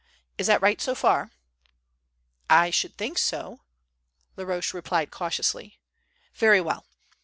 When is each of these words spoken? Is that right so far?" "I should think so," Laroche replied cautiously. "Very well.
Is 0.39 0.47
that 0.47 0.63
right 0.63 0.81
so 0.81 0.95
far?" 0.95 1.29
"I 2.49 2.71
should 2.71 2.97
think 2.97 3.19
so," 3.19 3.59
Laroche 4.35 4.73
replied 4.73 5.11
cautiously. 5.11 5.77
"Very 6.33 6.59
well. 6.59 6.87